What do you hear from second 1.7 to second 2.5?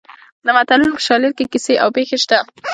او پېښې شته